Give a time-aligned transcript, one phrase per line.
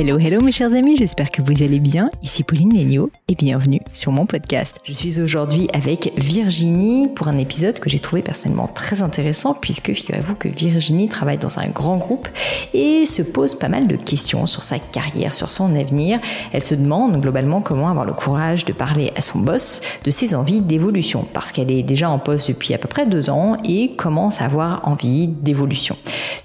[0.00, 2.08] Hello, hello mes chers amis, j'espère que vous allez bien.
[2.22, 4.78] Ici Pauline Léniaud et bienvenue sur mon podcast.
[4.84, 9.92] Je suis aujourd'hui avec Virginie pour un épisode que j'ai trouvé personnellement très intéressant puisque
[9.92, 12.28] figurez-vous que Virginie travaille dans un grand groupe
[12.74, 16.20] et se pose pas mal de questions sur sa carrière, sur son avenir.
[16.52, 20.36] Elle se demande globalement comment avoir le courage de parler à son boss de ses
[20.36, 23.96] envies d'évolution parce qu'elle est déjà en poste depuis à peu près deux ans et
[23.96, 25.96] commence à avoir envie d'évolution.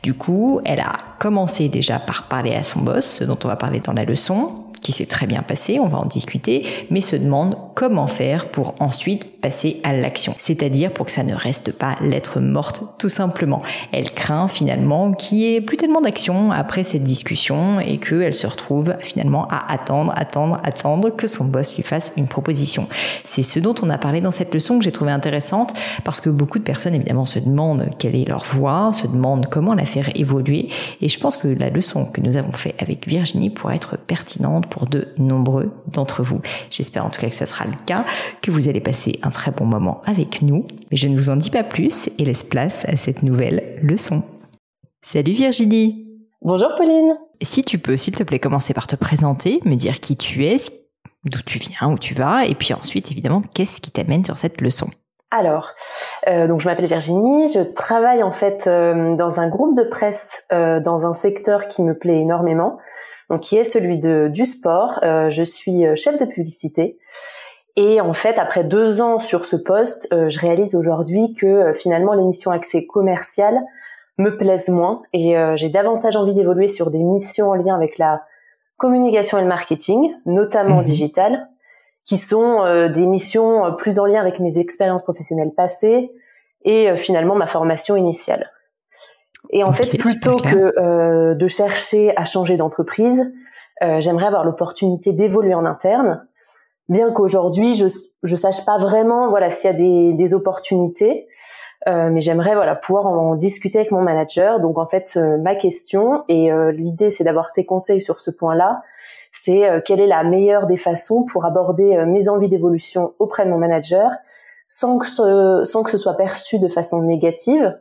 [0.01, 3.55] Du coup, elle a commencé déjà par parler à son boss, ce dont on va
[3.55, 7.15] parler dans la leçon, qui s'est très bien passé, on va en discuter, mais se
[7.15, 10.35] demande comment faire pour ensuite passer à l'action.
[10.37, 13.61] C'est-à-dire pour que ça ne reste pas lettre morte, tout simplement.
[13.91, 18.47] Elle craint finalement qu'il n'y ait plus tellement d'action après cette discussion et qu'elle se
[18.47, 22.87] retrouve finalement à attendre, attendre, attendre que son boss lui fasse une proposition.
[23.23, 25.73] C'est ce dont on a parlé dans cette leçon que j'ai trouvé intéressante
[26.03, 29.73] parce que beaucoup de personnes évidemment se demandent quelle est leur voix, se demandent comment
[29.73, 30.67] la faire évoluer
[31.01, 34.67] et je pense que la leçon que nous avons fait avec Virginie pourrait être pertinente
[34.73, 36.41] pour de nombreux d'entre vous.
[36.71, 38.05] J'espère en tout cas que ça sera le cas,
[38.41, 40.65] que vous allez passer un très bon moment avec nous.
[40.89, 44.23] Mais je ne vous en dis pas plus et laisse place à cette nouvelle leçon.
[45.01, 46.07] Salut Virginie
[46.41, 50.17] Bonjour Pauline Si tu peux, s'il te plaît, commencer par te présenter, me dire qui
[50.17, 50.57] tu es,
[51.23, 54.59] d'où tu viens, où tu vas, et puis ensuite, évidemment, qu'est-ce qui t'amène sur cette
[54.59, 54.89] leçon?
[55.29, 55.69] Alors,
[56.27, 60.27] euh, donc je m'appelle Virginie, je travaille en fait euh, dans un groupe de presse
[60.51, 62.77] euh, dans un secteur qui me plaît énormément
[63.33, 64.99] donc qui est celui de du sport.
[65.03, 66.97] Euh, je suis euh, chef de publicité.
[67.75, 72.13] Et en fait, après deux ans sur ce poste, euh, je réalise aujourd'hui que finalement
[72.13, 73.59] l'émission accès commercial
[74.19, 78.21] me plaise moins et j'ai davantage envie d'évoluer sur des missions en lien avec la
[78.77, 80.83] communication et le marketing, notamment mmh.
[80.83, 81.49] digital,
[82.05, 82.63] qui sont
[82.93, 86.11] des missions plus en lien avec mes expériences professionnelles passées
[86.63, 88.52] et finalement ma formation initiale.
[89.53, 93.31] Et en fait, plutôt que euh, de chercher à changer d'entreprise,
[93.83, 96.27] euh, j'aimerais avoir l'opportunité d'évoluer en interne,
[96.89, 97.85] bien qu'aujourd'hui je
[98.23, 101.27] je sache pas vraiment voilà s'il y a des, des opportunités,
[101.87, 104.59] euh, mais j'aimerais voilà pouvoir en, discuter avec mon manager.
[104.59, 108.31] Donc en fait, euh, ma question et euh, l'idée c'est d'avoir tes conseils sur ce
[108.31, 108.81] point-là.
[109.45, 113.57] C'est quelle est la meilleure des façons pour aborder mes envies d'évolution auprès de mon
[113.57, 114.11] manager
[114.67, 117.75] sans que ce, sans que ce soit perçu de façon négative?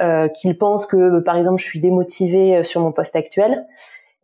[0.00, 3.66] Euh, qu'il pense que par exemple je suis démotivée euh, sur mon poste actuel.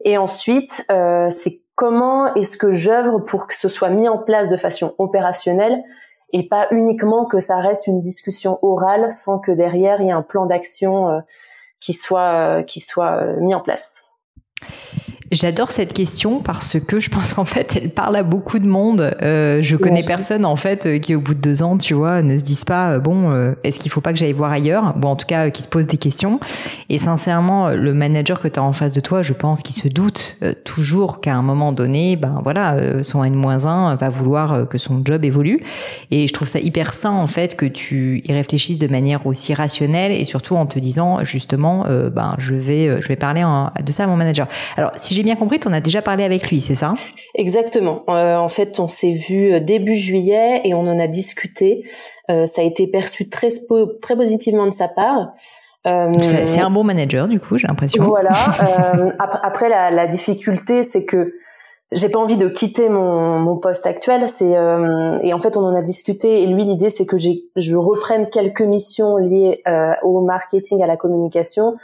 [0.05, 4.49] Et ensuite, euh, c'est comment est-ce que j'œuvre pour que ce soit mis en place
[4.49, 5.83] de façon opérationnelle
[6.33, 10.13] et pas uniquement que ça reste une discussion orale sans que derrière il y ait
[10.13, 11.23] un plan d'action
[11.81, 13.93] qui soit qui soit mis en place.
[15.33, 19.17] J'adore cette question parce que je pense qu'en fait, elle parle à beaucoup de monde.
[19.23, 22.21] Euh, je connais personne en fait euh, qui, au bout de deux ans, tu vois,
[22.21, 24.93] ne se disent pas euh, bon, euh, est-ce qu'il faut pas que j'aille voir ailleurs?
[24.95, 26.39] Bon, en tout cas, qui se pose des questions.
[26.91, 29.89] Et sincèrement, le manager que tu as en face de toi, je pense qu'il se
[29.89, 35.25] doute toujours qu'à un moment donné, ben voilà, son N-1 va vouloir que son job
[35.25, 35.61] évolue.
[36.11, 39.55] Et je trouve ça hyper sain en fait que tu y réfléchisses de manière aussi
[39.55, 43.45] rationnelle et surtout en te disant justement, ben je vais, je vais parler
[43.83, 44.47] de ça à mon manager.
[44.77, 46.95] Alors si j'ai bien compris, tu en as déjà parlé avec lui, c'est ça?
[47.35, 48.03] Exactement.
[48.09, 51.85] Euh, en fait, on s'est vu euh, début juillet et on en a discuté.
[52.31, 53.49] Euh, ça a été perçu très
[54.01, 55.33] très positivement de sa part.
[55.85, 58.05] c'est un bon manager, du coup, j'ai l'impression.
[58.05, 58.31] Voilà.
[59.19, 61.35] après, la, la difficulté, c'est que
[61.91, 64.27] j'ai pas envie de quitter mon, mon poste actuel.
[64.29, 66.43] C'est et en fait, on en a discuté.
[66.43, 69.63] Et lui, l'idée, c'est que je reprenne quelques missions liées
[70.03, 71.75] au marketing, à la communication,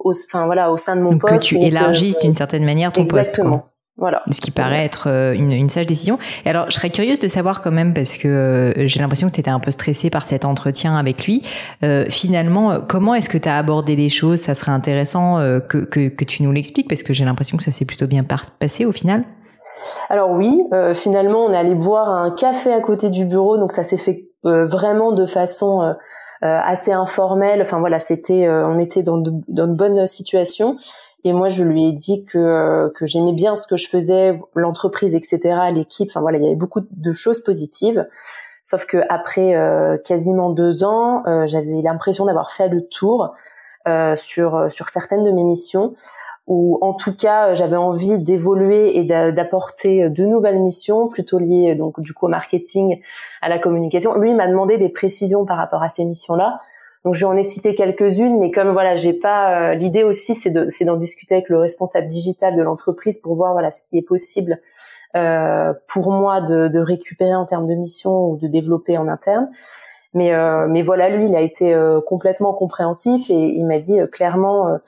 [0.00, 1.34] au, enfin voilà, au sein de mon poste.
[1.34, 3.58] Que tu élargisses d'une certaine manière ton exactement.
[3.58, 3.72] poste.
[3.98, 4.22] Voilà.
[4.30, 6.18] Ce qui paraît être euh, une, une, sage décision.
[6.44, 9.34] Et alors, je serais curieuse de savoir quand même, parce que euh, j'ai l'impression que
[9.34, 11.42] tu étais un peu stressée par cet entretien avec lui.
[11.82, 14.40] Euh, finalement, comment est-ce que tu as abordé les choses?
[14.40, 17.72] Ça serait intéressant que, que, que, tu nous l'expliques, parce que j'ai l'impression que ça
[17.72, 19.24] s'est plutôt bien passé au final.
[20.08, 20.62] Alors oui,
[20.94, 24.28] finalement, on est allé boire un café à côté du bureau, donc ça s'est fait
[24.44, 25.94] vraiment de façon
[26.40, 27.60] assez informelle.
[27.60, 30.76] Enfin voilà, c'était, on était dans de, dans de bonnes situations.
[31.24, 34.40] Et moi, je lui ai dit que euh, que j'aimais bien ce que je faisais,
[34.54, 36.08] l'entreprise, etc., l'équipe.
[36.10, 38.06] Enfin voilà, il y avait beaucoup de choses positives.
[38.62, 43.34] Sauf que après euh, quasiment deux ans, euh, j'avais l'impression d'avoir fait le tour
[44.16, 45.94] sur sur certaines de mes missions,
[46.48, 52.00] ou en tout cas, j'avais envie d'évoluer et d'apporter de nouvelles missions, plutôt liées donc
[52.00, 53.00] du coup au marketing,
[53.42, 54.14] à la communication.
[54.16, 56.58] Lui m'a demandé des précisions par rapport à ces missions-là.
[57.04, 60.50] Donc je en ai cité quelques-unes, mais comme voilà, j'ai pas euh, l'idée aussi, c'est
[60.50, 63.96] de c'est d'en discuter avec le responsable digital de l'entreprise pour voir voilà ce qui
[63.96, 64.58] est possible
[65.16, 69.48] euh, pour moi de, de, récupérer en termes de mission ou de développer en interne.
[70.12, 74.00] Mais euh, mais voilà, lui, il a été euh, complètement compréhensif et il m'a dit
[74.12, 74.78] clairement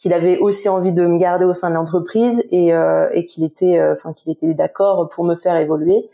[0.00, 2.72] qu'il avait aussi envie de me garder au sein de l'entreprise et,
[3.12, 6.06] et qu'il était enfin qu'il était d'accord pour me faire évoluer.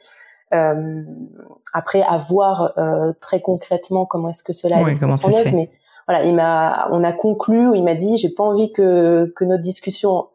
[0.54, 1.02] Euh,
[1.72, 5.70] après, à voir euh, très concrètement comment est-ce que cela oui, comment ça se mais
[6.06, 9.62] voilà, il m'a, on a conclu, il m'a dit, j'ai pas envie que que notre
[9.62, 10.26] discussion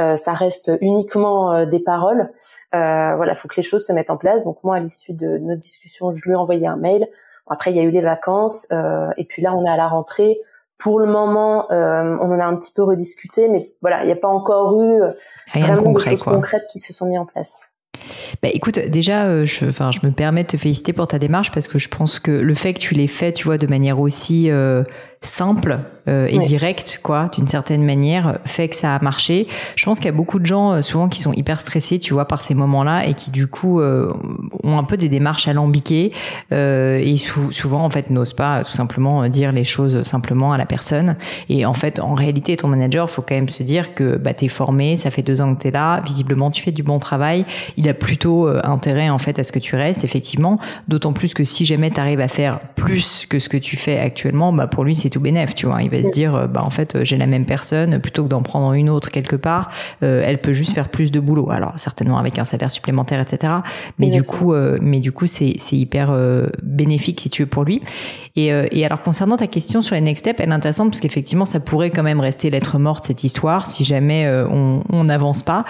[0.00, 2.30] euh, ça reste uniquement euh, des paroles.
[2.74, 4.44] Euh, voilà, faut que les choses se mettent en place.
[4.44, 7.06] Donc moi, à l'issue de notre discussion, je lui ai envoyé un mail.
[7.46, 9.88] Après, il y a eu les vacances, euh, et puis là, on est à la
[9.88, 10.38] rentrée.
[10.80, 14.12] Pour le moment, euh, on en a un petit peu rediscuté, mais voilà, il n'y
[14.12, 15.00] a pas encore eu
[15.52, 17.54] Rien vraiment de concret, choses concrètes qui se sont mis en place.
[18.42, 21.50] Bah écoute, déjà, euh, je, enfin, je me permets de te féliciter pour ta démarche
[21.50, 24.00] parce que je pense que le fait que tu l'aies fait, tu vois, de manière
[24.00, 24.82] aussi euh,
[25.22, 29.46] simple euh, et direct quoi d'une certaine manière fait que ça a marché.
[29.76, 32.14] Je pense qu'il y a beaucoup de gens euh, souvent qui sont hyper stressés tu
[32.14, 34.10] vois par ces moments là et qui du coup euh,
[34.62, 36.12] ont un peu des démarches alambiquées
[36.52, 40.64] euh, et souvent en fait n'osent pas tout simplement dire les choses simplement à la
[40.64, 41.16] personne.
[41.50, 44.48] Et en fait en réalité ton manager faut quand même se dire que bah t'es
[44.48, 47.44] formé ça fait deux ans que t'es là visiblement tu fais du bon travail
[47.76, 50.58] il a plutôt intérêt en fait à ce que tu restes effectivement.
[50.88, 54.52] D'autant plus que si jamais t'arrives à faire plus que ce que tu fais actuellement
[54.54, 55.82] bah pour lui c'est tout bénef, tu vois.
[55.82, 58.28] Il va se dire, euh, bah en fait, euh, j'ai la même personne, plutôt que
[58.28, 59.70] d'en prendre une autre quelque part,
[60.02, 61.50] euh, elle peut juste faire plus de boulot.
[61.50, 63.52] Alors certainement avec un salaire supplémentaire, etc.
[63.98, 66.12] Mais du coup, mais du coup, c'est c'est hyper
[66.62, 67.82] bénéfique si tu veux pour lui.
[68.36, 71.44] Et, et alors concernant ta question sur les next steps, elle est intéressante parce qu'effectivement,
[71.44, 75.64] ça pourrait quand même rester lettre morte cette histoire si jamais on n'avance pas.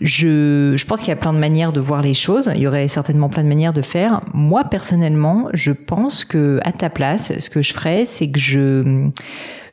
[0.00, 2.50] Je je pense qu'il y a plein de manières de voir les choses.
[2.54, 4.20] Il y aurait certainement plein de manières de faire.
[4.34, 8.79] Moi personnellement, je pense que à ta place, ce que je ferais, c'est que je
[8.82, 9.12] de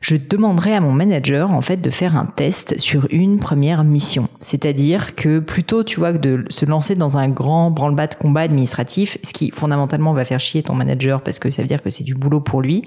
[0.00, 4.28] je demanderai à mon manager en fait de faire un test sur une première mission.
[4.40, 8.42] C'est-à-dire que plutôt tu vois que de se lancer dans un grand branle-bas de combat
[8.42, 11.90] administratif, ce qui fondamentalement va faire chier ton manager parce que ça veut dire que
[11.90, 12.84] c'est du boulot pour lui.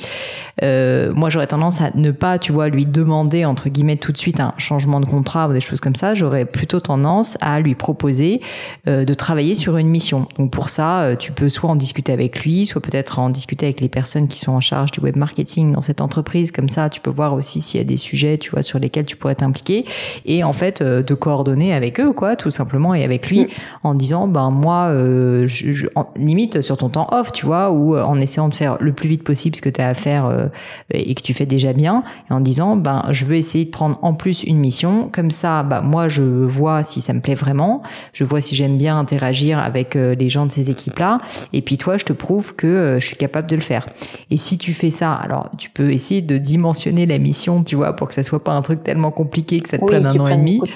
[0.63, 4.17] Euh, moi j'aurais tendance à ne pas tu vois lui demander entre guillemets tout de
[4.17, 6.13] suite un changement de contrat ou des choses comme ça.
[6.13, 8.41] J'aurais plutôt tendance à lui proposer
[8.87, 10.27] euh, de travailler sur une mission.
[10.37, 13.65] Donc pour ça euh, tu peux soit en discuter avec lui, soit peut-être en discuter
[13.65, 16.51] avec les personnes qui sont en charge du web marketing dans cette entreprise.
[16.51, 19.05] Comme ça tu peux voir aussi s'il y a des sujets, tu vois, sur lesquels
[19.05, 19.85] tu pourrais t'impliquer
[20.25, 23.47] et en fait euh, de coordonner avec eux, quoi, tout simplement et avec lui mm.
[23.83, 28.03] en disant, ben moi, euh, je, limite sur ton temps off, tu vois, ou euh,
[28.03, 30.49] en essayant de faire le plus vite possible ce que tu as à faire
[30.93, 33.97] et que tu fais déjà bien, et en disant, ben je veux essayer de prendre
[34.03, 37.81] en plus une mission, comme ça, bah moi je vois si ça me plaît vraiment,
[38.13, 41.17] je vois si j'aime bien interagir avec les gens de ces équipes-là,
[41.53, 43.85] et puis toi je te prouve que je suis capable de le faire.
[44.29, 47.95] Et si tu fais ça, alors tu peux essayer de dimensionner la mission, tu vois,
[47.95, 50.27] pour que ça soit pas un truc tellement compliqué que ça te prenne un an
[50.27, 50.61] et demi.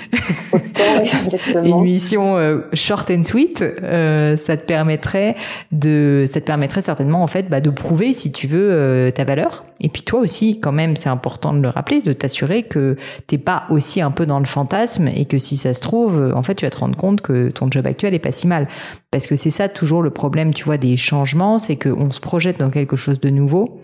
[1.63, 5.35] Une mission euh, short and sweet, euh, ça te permettrait
[5.71, 9.23] de, ça te permettrait certainement en fait bah, de prouver si tu veux euh, ta
[9.23, 9.63] valeur.
[9.79, 12.95] Et puis toi aussi, quand même, c'est important de le rappeler, de t'assurer que
[13.27, 16.43] t'es pas aussi un peu dans le fantasme et que si ça se trouve, en
[16.43, 18.67] fait, tu vas te rendre compte que ton job actuel est pas si mal.
[19.11, 22.59] Parce que c'est ça toujours le problème, tu vois, des changements, c'est qu'on se projette
[22.59, 23.81] dans quelque chose de nouveau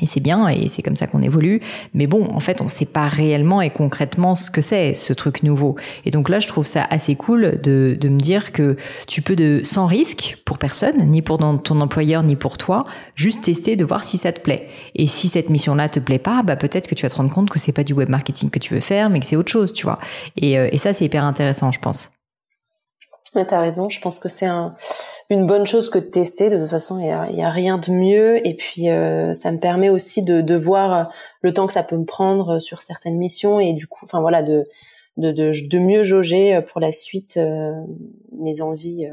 [0.00, 1.60] et c'est bien, et c'est comme ça qu'on évolue.
[1.92, 5.12] Mais bon, en fait, on ne sait pas réellement et concrètement ce que c'est, ce
[5.12, 5.76] truc nouveau.
[6.06, 9.86] Et donc là, je trouve ça assez cool de, me dire que tu peux, sans
[9.86, 14.16] risque pour personne, ni pour ton employeur, ni pour toi, juste tester de voir si
[14.16, 14.68] ça te plaît.
[14.94, 17.50] Et si cette mission-là te plaît pas, bah peut-être que tu vas te rendre compte
[17.50, 19.74] que c'est pas du web marketing que tu veux faire, mais que c'est autre chose,
[19.74, 19.98] tu vois.
[20.36, 22.10] Et, euh, ça, c'est hyper intéressant, je pense.
[23.34, 24.74] Mais t'as raison, je pense que c'est un
[25.32, 26.50] une bonne chose que de tester.
[26.50, 28.46] De toute façon, il y a, a, rien de mieux.
[28.46, 31.96] Et puis, euh, ça me permet aussi de, de, voir le temps que ça peut
[31.96, 34.64] me prendre sur certaines missions et du coup, enfin voilà, de
[35.78, 37.38] mieux jauger pour la suite
[38.32, 39.06] mes envies.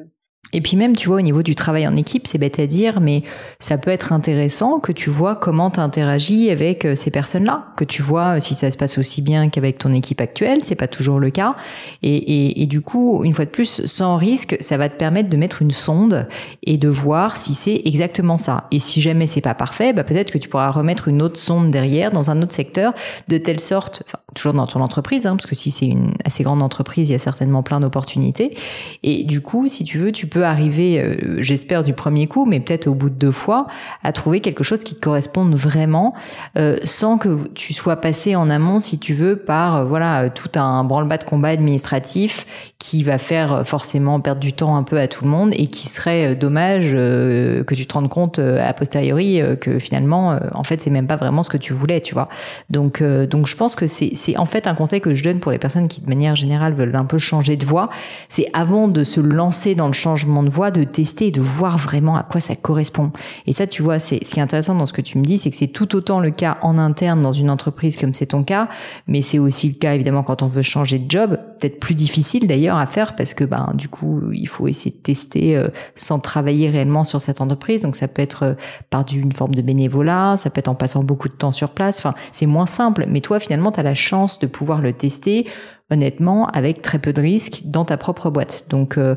[0.53, 2.99] Et puis même, tu vois, au niveau du travail en équipe, c'est bête à dire,
[2.99, 3.23] mais
[3.59, 7.83] ça peut être intéressant que tu vois comment tu interagis avec euh, ces personnes-là, que
[7.83, 10.87] tu vois euh, si ça se passe aussi bien qu'avec ton équipe actuelle, c'est pas
[10.87, 11.55] toujours le cas.
[12.01, 15.37] Et, et, du coup, une fois de plus, sans risque, ça va te permettre de
[15.37, 16.27] mettre une sonde
[16.63, 18.67] et de voir si c'est exactement ça.
[18.71, 21.71] Et si jamais c'est pas parfait, bah peut-être que tu pourras remettre une autre sonde
[21.71, 22.93] derrière dans un autre secteur,
[23.27, 26.43] de telle sorte, enfin, toujours dans ton entreprise, hein, parce que si c'est une assez
[26.43, 28.55] grande entreprise, il y a certainement plein d'opportunités.
[29.03, 32.60] Et du coup, si tu veux, tu peux arriver, euh, j'espère du premier coup, mais
[32.60, 33.67] peut-être au bout de deux fois,
[34.03, 36.13] à trouver quelque chose qui te corresponde vraiment,
[36.58, 40.60] euh, sans que tu sois passé en amont, si tu veux, par euh, voilà tout
[40.60, 42.46] un branle-bas de combat administratif
[42.77, 45.88] qui va faire forcément perdre du temps un peu à tout le monde et qui
[45.88, 51.05] serait dommage que tu te rendes compte a posteriori que finalement, en fait, c'est même
[51.05, 52.29] pas vraiment ce que tu voulais, tu vois.
[52.69, 55.51] Donc, donc je pense que c'est c'est en fait un conseil que je donne pour
[55.51, 57.89] les personnes qui de manière générale veulent un peu changer de voie,
[58.29, 62.15] c'est avant de se lancer dans le changement de de tester et de voir vraiment
[62.15, 63.12] à quoi ça correspond.
[63.48, 65.38] Et ça, tu vois, c'est ce qui est intéressant dans ce que tu me dis,
[65.38, 68.43] c'est que c'est tout autant le cas en interne dans une entreprise comme c'est ton
[68.43, 68.67] cas,
[69.07, 72.48] mais c'est aussi le cas évidemment quand on veut changer de job, peut-être plus difficile
[72.48, 76.19] d'ailleurs à faire parce que ben du coup il faut essayer de tester euh, sans
[76.19, 77.83] travailler réellement sur cette entreprise.
[77.83, 78.53] Donc ça peut être euh,
[78.89, 82.00] par une forme de bénévolat, ça peut être en passant beaucoup de temps sur place.
[82.00, 85.48] Enfin, c'est moins simple, mais toi finalement tu as la chance de pouvoir le tester
[85.91, 88.67] honnêtement avec très peu de risques dans ta propre boîte.
[88.69, 89.15] Donc euh,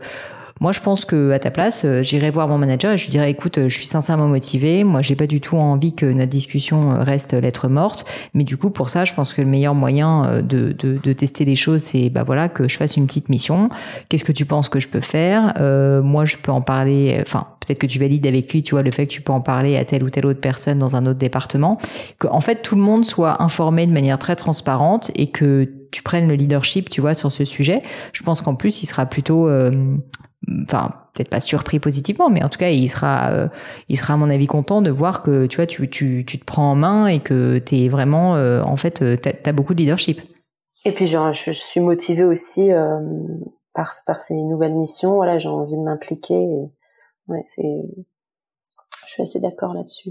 [0.62, 3.11] moi, je pense que à ta place, euh, j'irai voir mon manager et je lui
[3.11, 4.85] dirais, écoute, euh, je suis sincèrement motivé.
[4.85, 8.09] Moi, j'ai pas du tout envie que notre discussion euh, reste lettre morte.
[8.33, 11.45] Mais du coup, pour ça, je pense que le meilleur moyen de, de, de tester
[11.45, 13.71] les choses, c'est bah voilà que je fasse une petite mission.
[14.09, 15.52] Qu'est-ce que tu penses que je peux faire?
[15.59, 17.19] Euh, Moi, je peux en parler.
[17.21, 19.40] Enfin, peut-être que tu valides avec lui, tu vois, le fait que tu peux en
[19.40, 21.78] parler à telle ou telle autre personne dans un autre département.
[22.21, 26.04] Que en fait, tout le monde soit informé de manière très transparente et que tu
[26.04, 27.83] prennes le leadership, tu vois, sur ce sujet.
[28.12, 29.49] Je pense qu'en plus, il sera plutôt
[30.64, 33.49] enfin peut-être pas surpris positivement, mais en tout cas il sera, euh,
[33.88, 36.44] il sera à mon avis content de voir que tu vois tu, tu, tu te
[36.44, 39.75] prends en main et que tu es vraiment euh, en fait euh, tu as, beaucoup
[39.75, 40.20] de leadership.
[40.84, 42.70] Et puis je, suis motivée aussi
[43.72, 45.14] par par ces nouvelles missions.
[45.14, 46.72] Voilà, j'ai envie de m'impliquer.
[47.28, 47.62] Ouais, c'est,
[49.06, 50.11] je suis assez d'accord là-dessus.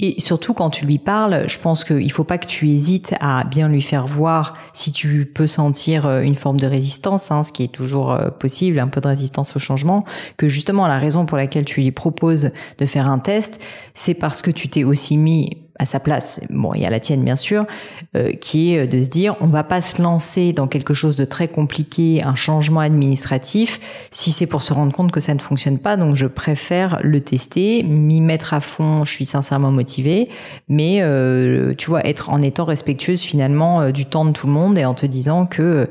[0.00, 3.44] Et surtout quand tu lui parles, je pense qu'il faut pas que tu hésites à
[3.44, 7.52] bien lui faire voir si tu peux sentir euh, une forme de résistance, hein, ce
[7.52, 10.04] qui est toujours euh, possible, un peu de résistance au changement,
[10.36, 13.62] que justement la raison pour laquelle tu lui proposes de faire un test,
[13.94, 17.24] c'est parce que tu t'es aussi mis à sa place, bon, y a la tienne
[17.24, 17.66] bien sûr,
[18.14, 21.24] euh, qui est de se dire on va pas se lancer dans quelque chose de
[21.24, 23.80] très compliqué, un changement administratif,
[24.12, 25.96] si c'est pour se rendre compte que ça ne fonctionne pas.
[25.96, 29.02] Donc je préfère le tester, m'y mettre à fond.
[29.02, 29.83] Je suis sincèrement motivée,
[30.68, 34.52] mais euh, tu vois être en étant respectueuse finalement euh, du temps de tout le
[34.52, 35.88] monde et en te disant que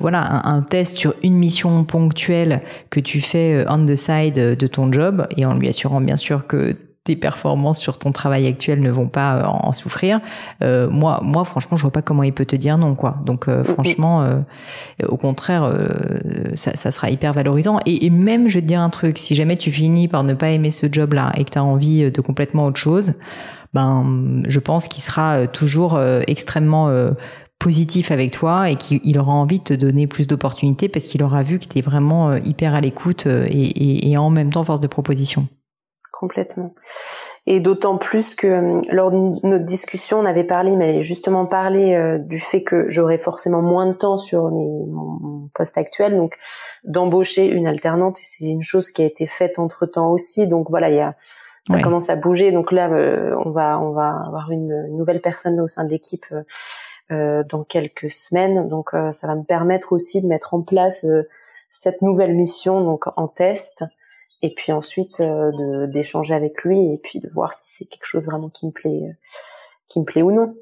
[0.00, 4.66] voilà un, un, test sur une mission ponctuelle que tu fais on the side de
[4.66, 8.80] ton job et en lui assurant bien sûr que tes performances sur ton travail actuel
[8.80, 10.20] ne vont pas euh, en souffrir.
[10.62, 13.16] Euh, moi, moi, franchement, je vois pas comment il peut te dire non, quoi.
[13.24, 14.40] Donc, euh, franchement, euh,
[15.08, 17.78] au contraire, euh, ça, ça, sera hyper valorisant.
[17.86, 20.34] Et, et, même, je vais te dire un truc, si jamais tu finis par ne
[20.34, 23.14] pas aimer ce job-là et que tu as envie de complètement autre chose,
[23.72, 26.90] ben, je pense qu'il sera toujours extrêmement
[27.58, 31.42] positif avec toi et qu'il aura envie de te donner plus d'opportunités parce qu'il aura
[31.42, 34.80] vu que tu es vraiment hyper à l'écoute et, et, et en même temps force
[34.80, 35.46] de proposition
[36.18, 36.74] complètement.
[37.46, 41.94] Et d'autant plus que euh, lors de notre discussion, on avait parlé, mais justement parlé
[41.94, 46.36] euh, du fait que j'aurais forcément moins de temps sur mes, mon, poste actuel, donc
[46.84, 48.18] d'embaucher une alternante.
[48.20, 50.46] Et c'est une chose qui a été faite entre temps aussi.
[50.48, 51.14] Donc voilà, il y a,
[51.68, 52.50] ça commence à bouger.
[52.50, 56.26] Donc là, euh, on va, on va avoir une, nouvelle personne au sein de l'équipe
[57.10, 58.66] dans quelques semaines.
[58.66, 61.06] Donc ça va me permettre aussi de mettre en place
[61.70, 63.84] cette nouvelle mission, donc en test
[64.42, 68.26] et puis ensuite euh, d'échanger avec lui et puis de voir si c'est quelque chose
[68.26, 69.12] vraiment qui me plaît, euh,
[69.88, 70.54] qui me plaît ou non.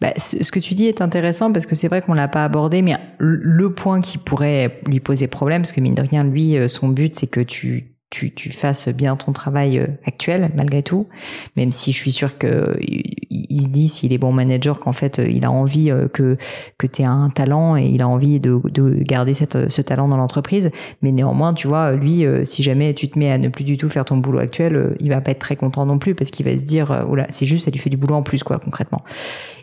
[0.00, 2.82] Bah, ce que tu dis est intéressant parce que c'est vrai qu'on l'a pas abordé,
[2.82, 6.68] mais le point qui pourrait lui poser problème, parce que mine de rien, lui, euh,
[6.68, 11.08] son but, c'est que tu tu, tu fasses bien ton travail euh, actuel malgré tout,
[11.56, 15.18] même si je suis sûr que il se dit s'il est bon manager qu'en fait
[15.18, 16.36] euh, il a envie euh, que
[16.78, 20.16] que tu un talent et il a envie de, de garder cette, ce talent dans
[20.16, 20.70] l'entreprise,
[21.02, 23.88] mais néanmoins tu vois lui si jamais tu te mets à ne plus du tout
[23.88, 26.56] faire ton boulot actuel, il va pas être très content non plus parce qu'il va
[26.56, 29.02] se dire oula c'est juste ça lui fait du boulot en plus quoi concrètement.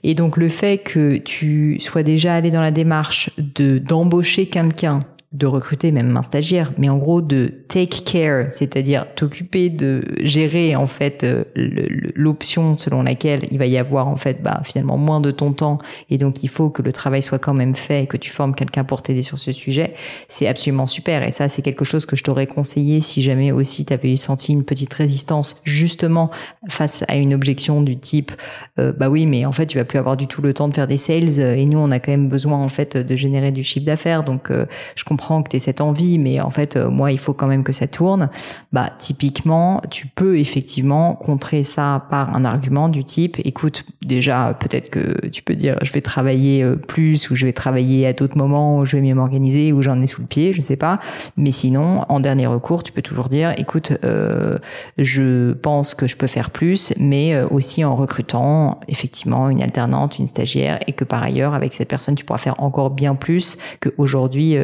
[0.04, 5.02] Et donc le fait que tu sois déjà allé dans la démarche de d'embaucher quelqu'un
[5.34, 10.76] de recruter même un stagiaire, mais en gros de take care, c'est-à-dire t'occuper de gérer
[10.76, 15.20] en fait euh, l'option selon laquelle il va y avoir en fait bah, finalement moins
[15.20, 15.80] de ton temps
[16.12, 18.54] et donc il faut que le travail soit quand même fait et que tu formes
[18.54, 19.96] quelqu'un pour t'aider sur ce sujet,
[20.28, 21.24] c'est absolument super.
[21.24, 24.54] Et ça c'est quelque chose que je t'aurais conseillé si jamais aussi tu avais senti
[24.54, 26.30] une petite résistance justement
[26.70, 28.32] face à une objection du type
[28.78, 30.76] euh, bah oui mais en fait tu vas plus avoir du tout le temps de
[30.76, 33.64] faire des sales et nous on a quand même besoin en fait de générer du
[33.64, 34.24] chiffre d'affaires.
[34.24, 37.34] Donc euh, je comprends que tu cette envie, mais en fait, euh, moi, il faut
[37.34, 38.30] quand même que ça tourne.
[38.72, 44.90] Bah, typiquement, tu peux effectivement contrer ça par un argument du type, écoute, déjà, peut-être
[44.90, 48.38] que tu peux dire, je vais travailler euh, plus ou je vais travailler à d'autres
[48.38, 51.00] moments où je vais mieux m'organiser ou j'en ai sous le pied, je sais pas.
[51.38, 54.58] Mais sinon, en dernier recours, tu peux toujours dire, écoute, euh,
[54.98, 60.28] je pense que je peux faire plus, mais aussi en recrutant effectivement une alternante, une
[60.28, 64.58] stagiaire, et que par ailleurs, avec cette personne, tu pourras faire encore bien plus qu'aujourd'hui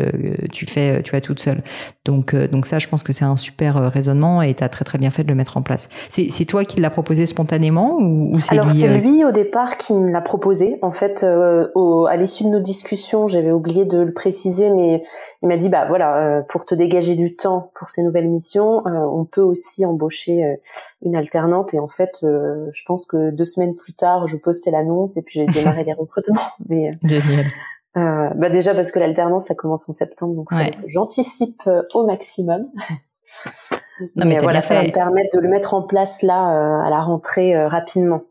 [0.52, 1.62] tu fais, tu vas toute seule.
[2.06, 4.70] Donc, euh, donc ça, je pense que c'est un super euh, raisonnement et tu as
[4.70, 5.90] très très bien fait de le mettre en place.
[6.10, 9.32] C'est toi qui l'a proposé spontanément ou, ou c'est lui Alors c'est euh lui au
[9.32, 10.80] départ qui me l'a proposé.
[10.82, 11.26] En fait,
[11.76, 15.04] au, à l'issue de nos discussions, j'avais oublié de le préciser, mais
[15.42, 19.26] il m'a dit bah voilà, pour te dégager du temps pour ces nouvelles missions, on
[19.26, 20.58] peut aussi embaucher
[21.04, 21.74] une alternante.
[21.74, 25.40] Et en fait, je pense que deux semaines plus tard, je postais l'annonce et puis
[25.40, 26.40] j'ai démarré les recrutements.
[26.68, 27.46] Mais Génial.
[27.98, 30.50] Euh, bah déjà parce que l'alternance ça commence en septembre, donc
[30.86, 32.66] j'anticipe euh, au maximum.
[34.16, 36.90] Non, mais, voilà, ça va me permettre de le mettre en place là euh, à
[36.90, 38.22] la rentrée rapidement.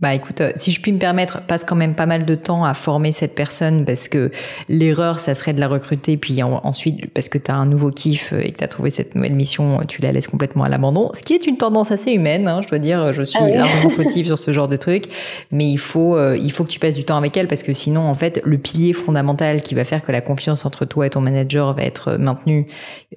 [0.00, 2.64] Bah écoute, euh, si je puis me permettre, passe quand même pas mal de temps
[2.64, 4.30] à former cette personne parce que
[4.70, 8.32] l'erreur, ça serait de la recruter, puis ensuite, parce que tu as un nouveau kiff
[8.32, 11.10] et que tu as trouvé cette nouvelle mission, tu la laisses complètement à l'abandon.
[11.12, 13.90] Ce qui est une tendance assez humaine, hein, je dois dire, je suis ah largement
[13.90, 15.04] fautive sur ce genre de truc,
[15.50, 17.74] mais il faut, euh, il faut que tu passes du temps avec elle parce que
[17.74, 21.10] sinon, en fait, le pilier fondamental qui va faire que la confiance entre toi et
[21.10, 22.66] ton manager va être maintenue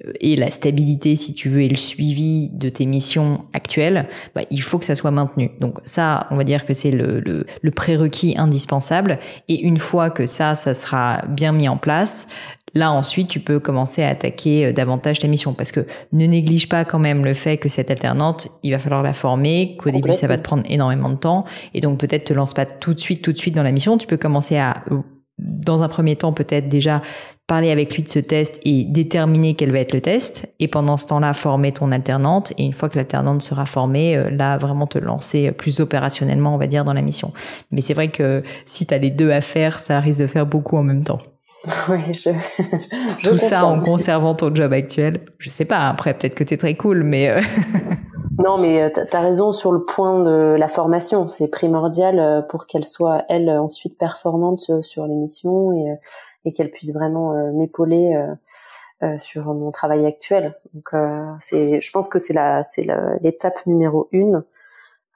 [0.04, 4.42] euh, et la stabilité, si tu veux, et le suivi de tes missions actuelles, bah,
[4.50, 5.52] il faut que ça soit maintenu.
[5.60, 9.18] Donc ça, on va dire que c'est le, le, prérequis indispensable.
[9.48, 12.28] Et une fois que ça, ça sera bien mis en place,
[12.74, 15.54] là ensuite tu peux commencer à attaquer euh, davantage ta mission.
[15.54, 19.02] Parce que ne néglige pas quand même le fait que cette alternante, il va falloir
[19.02, 21.44] la former, qu'au début ça va te prendre énormément de temps.
[21.72, 23.96] Et donc peut-être te lance pas tout de suite tout de suite dans la mission,
[23.96, 24.84] tu peux commencer à
[25.38, 27.02] dans un premier temps peut-être déjà
[27.46, 30.46] parler avec lui de ce test et déterminer quel va être le test.
[30.60, 32.52] Et pendant ce temps-là, former ton alternante.
[32.56, 36.58] Et une fois que l'alternante sera formée, euh, là, vraiment te lancer plus opérationnellement, on
[36.58, 37.32] va dire, dans la mission.
[37.70, 40.46] Mais c'est vrai que si tu as les deux à faire, ça risque de faire
[40.46, 41.20] beaucoup en même temps.
[41.88, 42.30] Oui, je,
[43.20, 45.20] je Tout ça en conservant ton job actuel.
[45.38, 47.30] Je sais pas, après, peut-être que tu es très cool, mais...
[47.30, 47.40] Euh,
[48.44, 51.26] non, mais euh, tu as raison sur le point de la formation.
[51.26, 55.96] C'est primordial pour qu'elle soit, elle, ensuite performante sur l'émission et
[56.44, 58.34] et qu'elle puisse vraiment euh, m'épauler euh,
[59.02, 60.54] euh, sur mon travail actuel.
[60.72, 60.90] Donc
[61.40, 62.86] c'est, je pense que c'est la, c'est
[63.20, 64.44] l'étape numéro une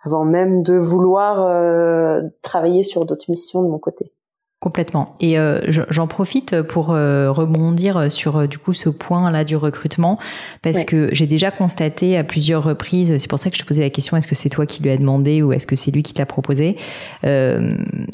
[0.04, 4.12] avant même de vouloir travailler sur d'autres missions de mon côté.
[4.60, 5.12] Complètement.
[5.20, 9.54] Et euh, j'en profite pour euh, rebondir sur euh, du coup ce point là du
[9.54, 10.18] recrutement
[10.62, 13.18] parce que j'ai déjà constaté à plusieurs reprises.
[13.18, 14.90] C'est pour ça que je te posais la question est-ce que c'est toi qui lui
[14.90, 16.76] as demandé ou est-ce que c'est lui qui te l'a proposé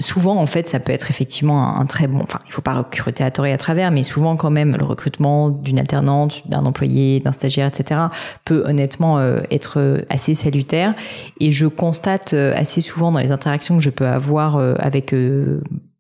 [0.01, 2.21] Souvent en fait ça peut être effectivement un, très bon.
[2.23, 4.85] Enfin il faut pas recruter à tort et à travers, mais souvent quand même le
[4.85, 8.03] recrutement d'une alternante, d'un employé, d'un stagiaire, etc.
[8.45, 9.19] peut honnêtement
[9.51, 10.95] être assez salutaire.
[11.41, 15.15] Et je constate assez souvent dans les interactions que je peux avoir avec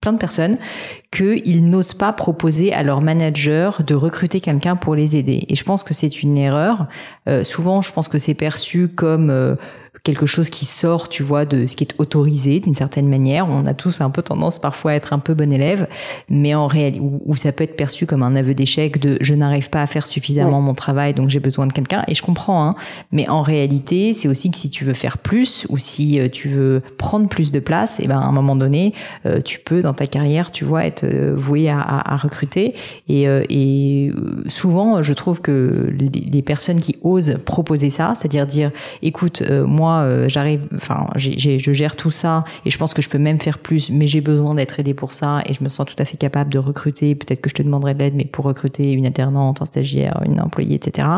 [0.04, 0.58] plein de personnes
[1.10, 5.46] qu'ils n'osent pas proposer à leur manager de recruter quelqu'un pour les aider.
[5.48, 6.86] Et je pense que c'est une erreur.
[7.26, 9.54] Euh, souvent, je pense que c'est perçu comme euh,
[10.04, 13.48] quelque chose qui sort, tu vois, de ce qui est autorisé d'une certaine manière.
[13.48, 15.88] On a tous un peu tendance parfois à être un peu bon élève,
[16.28, 19.70] mais en réalité, où, ça peut être perçu comme un aveu d'échec de je n'arrive
[19.70, 22.04] pas à faire suffisamment mon travail, donc j'ai besoin de quelqu'un.
[22.06, 22.74] Et je comprends, hein,
[23.12, 26.48] mais en réalité, c'est aussi que si tu veux faire plus ou si euh, tu
[26.48, 28.92] veux prendre plus de place, et eh ben à un moment donné,
[29.24, 32.74] euh, tu peux dans ta carrière, tu vois, être euh, voué à, à, recruter.
[33.08, 34.12] Et, et
[34.48, 38.70] souvent, je trouve que les personnes qui osent proposer ça, c'est-à-dire dire,
[39.02, 43.18] écoute, moi euh, j'arrive, enfin, je gère tout ça et je pense que je peux
[43.18, 45.94] même faire plus, mais j'ai besoin d'être aidé pour ça et je me sens tout
[45.98, 47.14] à fait capable de recruter.
[47.14, 50.40] Peut-être que je te demanderai de l'aide, mais pour recruter une alternante, un stagiaire, une
[50.40, 51.08] employée, etc.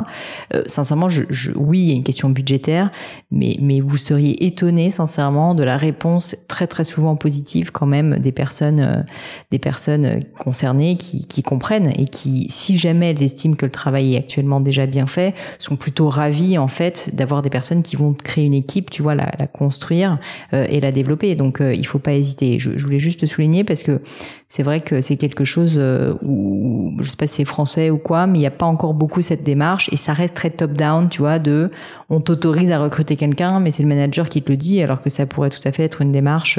[0.55, 2.91] Euh, sincèrement, je, oui, il y a une question budgétaire,
[3.31, 8.19] mais mais vous seriez étonné, sincèrement, de la réponse très très souvent positive quand même
[8.19, 9.03] des personnes, euh,
[9.51, 14.15] des personnes concernées qui, qui comprennent et qui, si jamais elles estiment que le travail
[14.15, 18.15] est actuellement déjà bien fait, sont plutôt ravies en fait d'avoir des personnes qui vont
[18.15, 20.19] créer une équipe équipe, tu vois, la, construire
[20.53, 21.35] et la développer.
[21.35, 22.59] Donc il faut pas hésiter.
[22.59, 24.01] Je, voulais juste te souligner parce que
[24.49, 25.81] c'est vrai que c'est quelque chose
[26.23, 28.95] où je sais pas si c'est français ou quoi, mais il n'y a pas encore
[28.95, 31.71] beaucoup cette démarche et ça reste très top down, tu vois, de
[32.11, 35.11] on t'autorise à recruter quelqu'un, mais c'est le manager qui te le dit, alors que
[35.11, 36.59] ça pourrait tout à fait être une démarche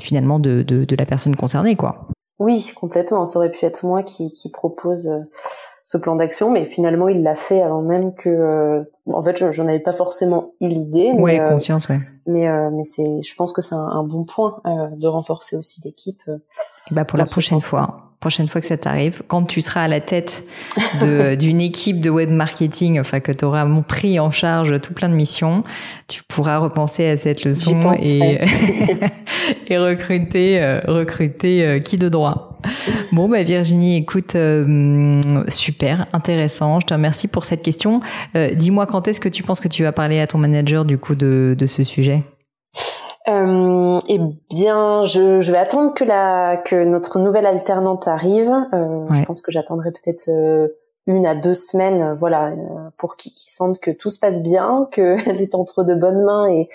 [0.00, 2.08] finalement de, la personne concernée, quoi.
[2.38, 3.26] Oui, complètement.
[3.26, 5.20] Ça aurait pu être moi qui, propose euh,
[5.84, 8.30] ce plan d'action, mais finalement il l'a fait avant même que.
[8.30, 11.12] Euh, en fait, j'en avais pas forcément eu l'idée.
[11.12, 11.98] Ouais, euh, conscience, ouais.
[12.26, 16.22] Mais mais c'est, je pense que c'est un, bon point de renforcer aussi l'équipe.
[16.90, 20.00] bah pour la prochaine fois, prochaine fois que ça t'arrive, quand tu seras à la
[20.00, 20.46] tête
[21.38, 25.14] d'une équipe de web marketing, enfin que tu auras pris en charge tout plein de
[25.14, 25.64] missions,
[26.08, 28.40] tu pourras repenser à cette leçon et
[29.66, 32.53] et recruter recruter qui de droit.
[33.12, 36.80] Bon, bah Virginie, écoute, euh, super, intéressant.
[36.80, 38.00] Je te remercie pour cette question.
[38.36, 40.98] Euh, dis-moi quand est-ce que tu penses que tu vas parler à ton manager du
[40.98, 42.22] coup de, de ce sujet?
[43.26, 48.52] Euh, eh bien, je, je, vais attendre que la que notre nouvelle alternante arrive.
[48.74, 50.68] Euh, Je pense que j'attendrai peut-être euh,
[51.06, 52.52] une à deux semaines, voilà,
[52.96, 56.68] pour qu'ils sentent que tout se passe bien, qu'elle est entre de bonnes mains et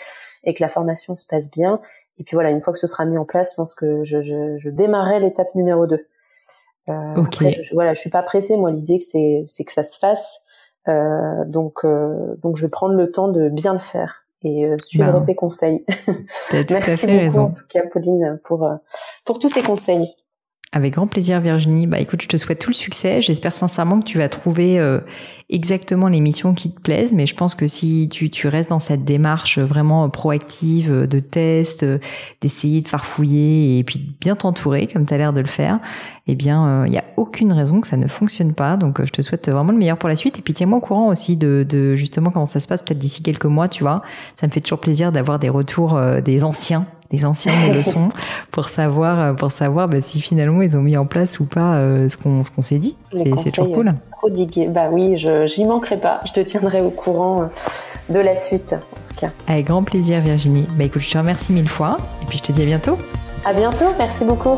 [0.46, 1.82] et que la formation se passe bien.
[2.18, 4.22] Et puis voilà, une fois que ce sera mis en place, je pense que je,
[4.22, 5.96] je, je démarrerai l'étape numéro 2.
[5.96, 8.56] Euh, après, je, voilà, je suis pas pressée.
[8.56, 10.40] Moi, l'idée c'est c'est que ça se fasse.
[10.88, 14.78] Euh, donc euh, donc je vais prendre le temps de bien le faire et euh,
[14.78, 15.86] suivre ben, tes conseils.
[16.54, 17.44] Merci à fait beaucoup, raison.
[17.44, 18.76] en tout cas, Pauline, pour euh,
[19.26, 20.10] pour tous tes conseils.
[20.72, 21.88] Avec grand plaisir Virginie.
[21.88, 23.24] Bah écoute, je te souhaite tout le succès.
[23.24, 25.00] J'espère sincèrement que tu vas trouver euh,
[25.50, 28.78] exactement les missions qui te plaisent, mais je pense que si tu, tu restes dans
[28.78, 31.84] cette démarche vraiment proactive de test,
[32.42, 35.80] d'essayer de farfouiller et puis de bien t'entourer comme tu as l'air de le faire,
[36.28, 38.78] eh bien il n'y a aucune raison que ça ne fonctionne pas.
[38.78, 41.08] Donc je te souhaite vraiment le meilleur pour la suite et puis tiens-moi au courant
[41.08, 44.04] aussi de, de justement comment ça se passe peut-être d'ici quelques mois, tu vois.
[44.40, 48.10] Ça me fait toujours plaisir d'avoir des retours des anciens des anciennes leçons
[48.52, 51.76] pour savoir euh, pour savoir bah, si finalement ils ont mis en place ou pas
[51.76, 52.96] euh, ce qu'on ce qu'on s'est dit.
[53.14, 53.94] C'est toujours cool.
[54.12, 54.68] Prodigué.
[54.68, 56.20] Bah oui, je j'y manquerai pas.
[56.26, 58.74] Je te tiendrai au courant euh, de la suite.
[58.74, 59.32] En tout cas.
[59.48, 60.68] Avec grand plaisir, Virginie.
[60.78, 62.98] Bah écoute, je te remercie mille fois et puis je te dis à bientôt.
[63.46, 63.94] À bientôt.
[63.98, 64.58] Merci beaucoup.